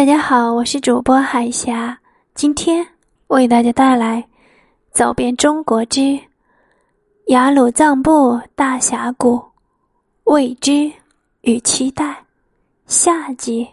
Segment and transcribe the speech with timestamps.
[0.00, 1.98] 大家好，我是主播海霞，
[2.32, 2.86] 今天
[3.26, 4.16] 为大家带来
[4.92, 6.18] 《走遍中国之
[7.26, 9.38] 雅鲁藏布大峡谷：
[10.24, 10.90] 未知
[11.42, 12.06] 与期待》
[12.86, 13.68] 下集。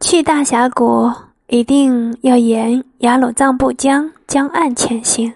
[0.00, 1.08] 去大峡谷
[1.46, 5.32] 一定要沿雅鲁藏布江江岸前行，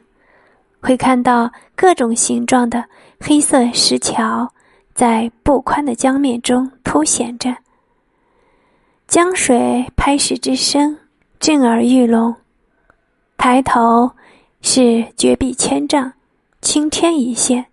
[0.80, 2.84] 会看到各种形状的
[3.20, 4.52] 黑色石桥。
[4.94, 7.56] 在不宽的江面中凸显着，
[9.06, 10.98] 江水拍石之声
[11.38, 12.34] 震耳欲聋。
[13.38, 14.10] 抬头
[14.60, 16.12] 是绝壁千丈，
[16.60, 17.64] 青天一线，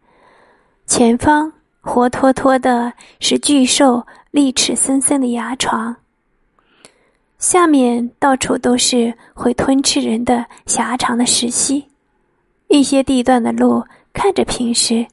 [0.85, 5.97] 前方活脱脱的是巨兽利齿森森的牙床。
[7.39, 11.89] 下面到处都是会吞吃人的狭长的石溪，
[12.69, 15.05] 一些地段的路看着平实，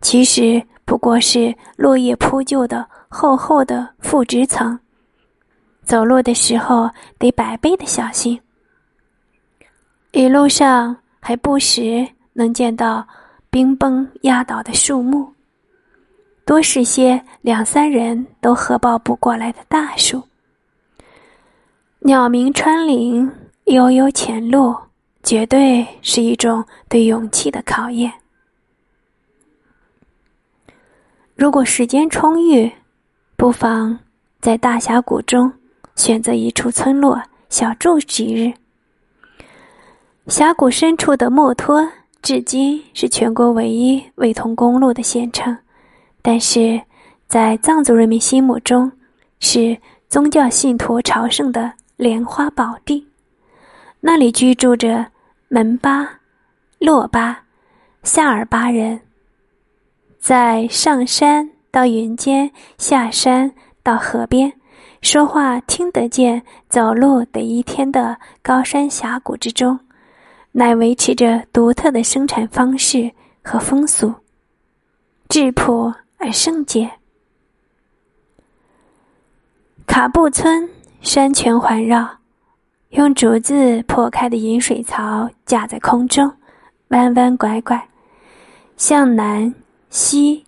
[0.00, 0.62] 其实。
[0.90, 4.76] 不过是落叶铺就的厚厚的腐殖层，
[5.84, 8.40] 走路的时候得百倍的小心。
[10.10, 13.06] 一路上还不时能见到
[13.50, 15.32] 冰崩压倒的树木，
[16.44, 20.20] 多是些两三人都合抱不过来的大树。
[22.00, 23.30] 鸟鸣穿林，
[23.66, 24.76] 悠悠前路，
[25.22, 28.12] 绝对是一种对勇气的考验。
[31.40, 32.70] 如果时间充裕，
[33.34, 33.98] 不妨
[34.42, 35.50] 在大峡谷中
[35.96, 38.52] 选择一处村落小住几日。
[40.26, 45.56] 峡谷深处的墨脱，至今是全国唯一未通公路的县城，
[46.20, 46.78] 但是
[47.26, 48.92] 在藏族人民心目中，
[49.38, 49.74] 是
[50.10, 53.08] 宗教信徒朝圣的莲花宝地。
[54.00, 55.06] 那里居住着
[55.48, 56.06] 门巴、
[56.78, 57.44] 洛巴、
[58.02, 59.00] 夏尔巴人。
[60.20, 63.50] 在上山到云间，下山
[63.82, 64.52] 到河边，
[65.00, 69.80] 说话听得见，走路得一天的高山峡谷之中，
[70.52, 73.10] 乃维持着独特的生产方式
[73.42, 74.12] 和风俗，
[75.30, 76.88] 质朴而圣洁。
[79.86, 80.68] 卡布村
[81.00, 82.06] 山泉环绕，
[82.90, 86.30] 用竹子破开的引水槽架在空中，
[86.88, 87.88] 弯弯拐拐，
[88.76, 89.52] 向南。
[89.90, 90.46] 溪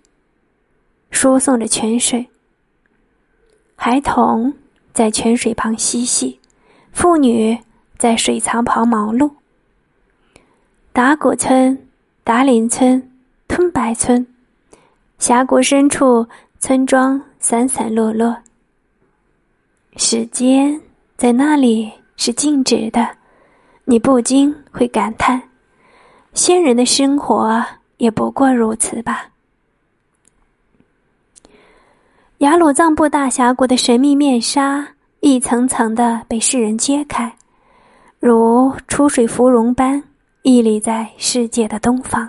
[1.10, 2.24] 输送着泉水，
[3.74, 4.54] 孩童
[4.92, 6.38] 在泉水旁嬉戏，
[6.92, 7.58] 妇女
[7.98, 9.28] 在水槽旁忙碌。
[10.92, 11.88] 达古村、
[12.22, 13.10] 达林村、
[13.48, 14.24] 吞白村，
[15.18, 16.24] 峡谷深处
[16.60, 18.36] 村庄散散落落。
[19.96, 20.80] 时间
[21.16, 23.16] 在那里是静止的，
[23.86, 25.42] 你不禁会感叹：
[26.32, 27.60] 先人的生活
[27.96, 29.30] 也不过如此吧。
[32.42, 34.84] 雅鲁藏布大峡谷的神秘面纱
[35.20, 37.32] 一层层的被世人揭开，
[38.18, 40.02] 如出水芙蓉般
[40.42, 42.28] 屹立在世界的东方，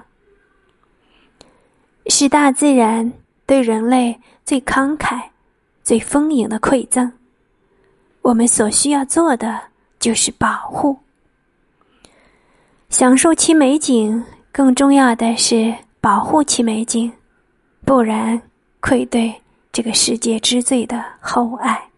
[2.06, 3.12] 是大自然
[3.48, 4.16] 对人类
[4.46, 5.20] 最慷慨、
[5.84, 7.12] 最丰盈的馈赠。
[8.22, 9.60] 我们所需要做的
[9.98, 10.96] 就是保护、
[12.88, 17.12] 享受其美景，更重要的是保护其美景，
[17.84, 18.40] 不然
[18.80, 19.34] 愧对。
[19.74, 21.93] 这个世界之最的厚爱。